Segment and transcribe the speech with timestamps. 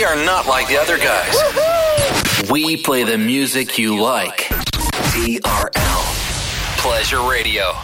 [0.00, 1.36] We are not like the other guys.
[2.50, 4.48] We play the music you like.
[5.12, 6.78] TRL.
[6.78, 7.74] Pleasure Radio.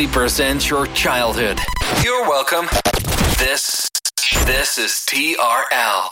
[0.00, 1.58] Proudly presents your childhood.
[2.02, 2.66] You're welcome.
[3.38, 3.88] This
[4.46, 6.09] this is TRL.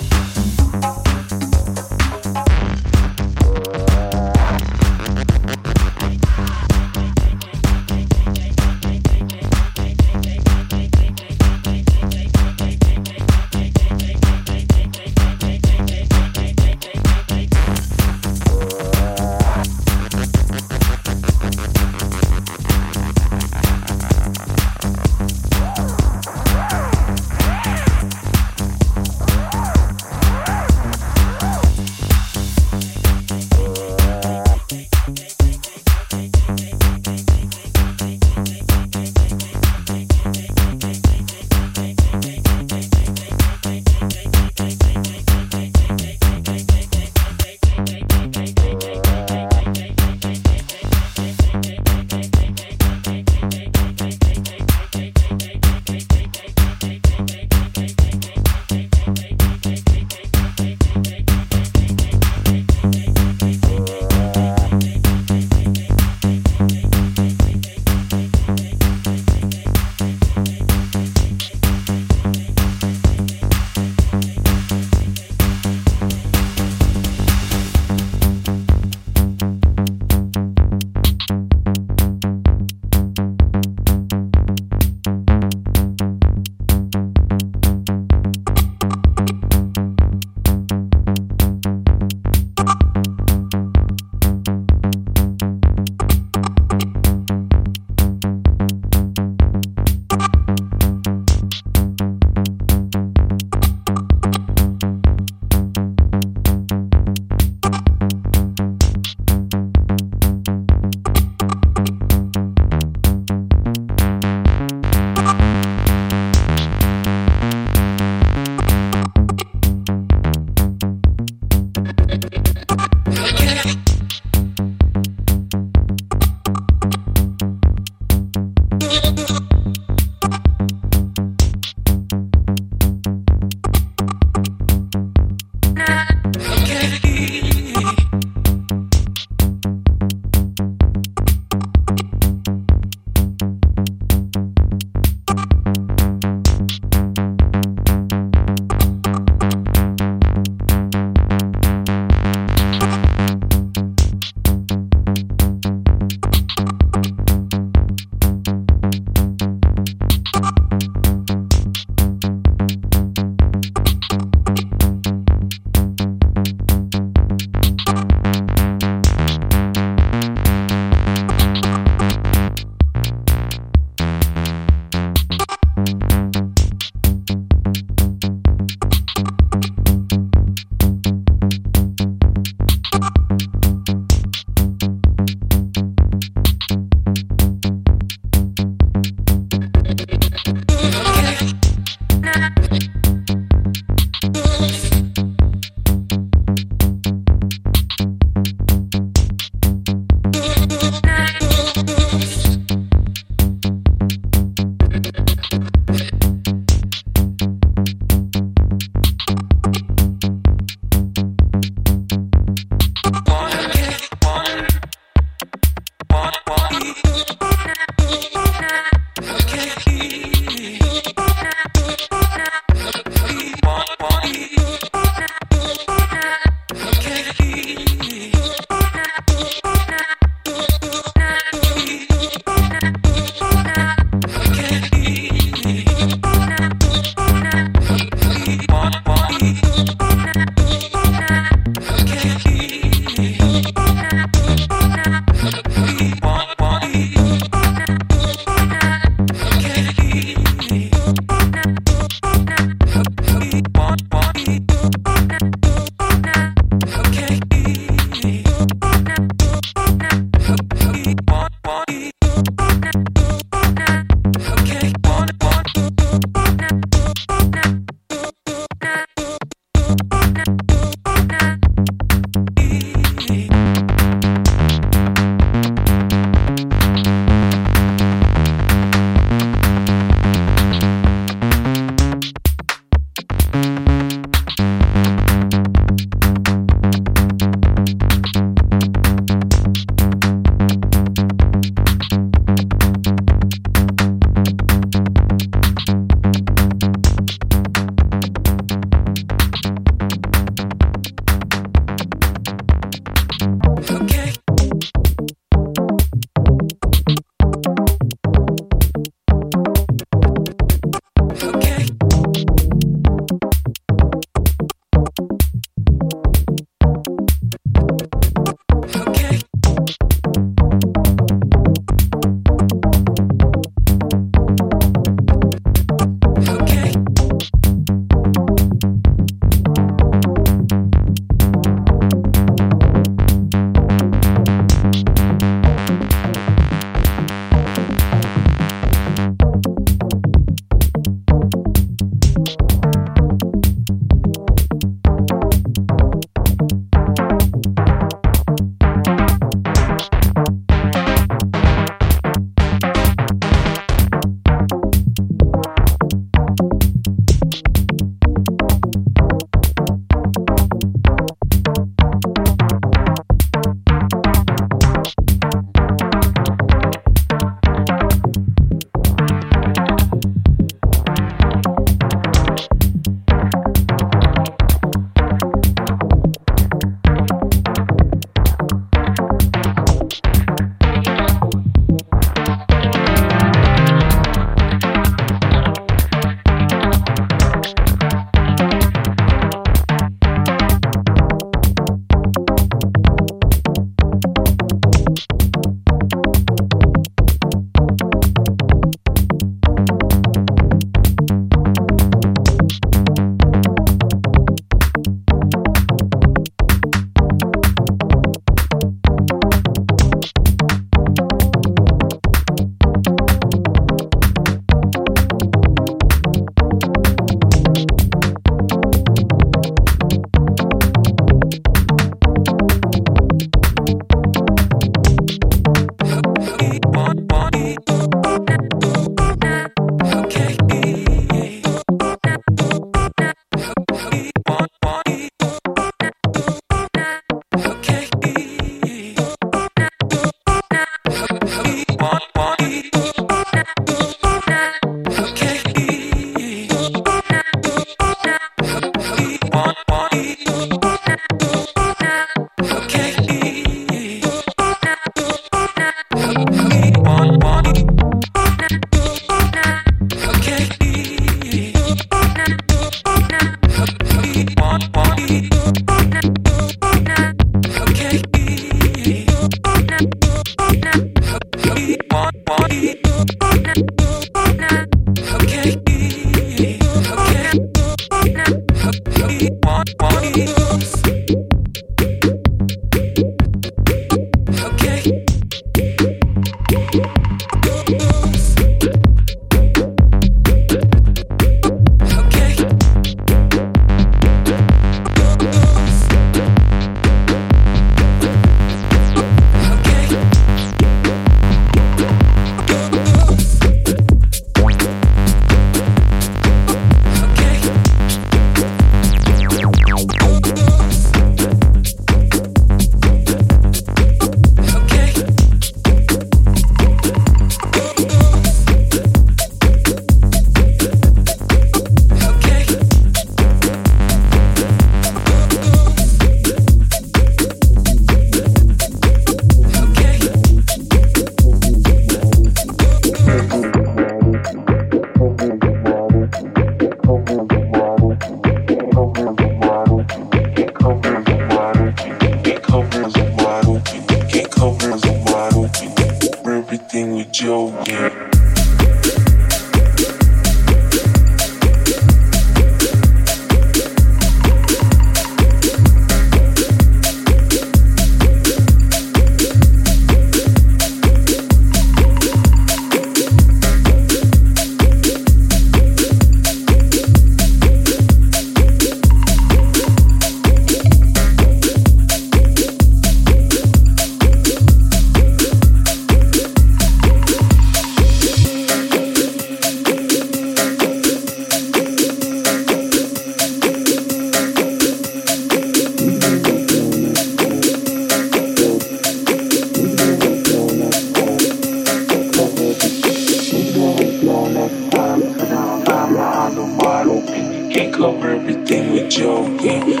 [599.11, 600.00] joking.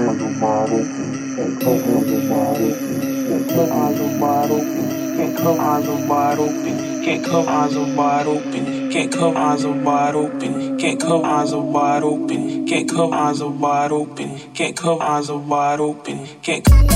[0.00, 7.04] handle model, and co-handle model, and co-handle model, and eyes wide open.
[7.04, 11.52] can't come eyes are wide open, can't come eyes are wide open, can't come eyes
[11.52, 16.26] are wide open, can't come eyes are wide open, can't come eyes are wide open,
[16.42, 16.89] can't come